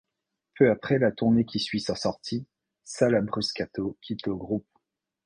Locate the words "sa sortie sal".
1.79-3.13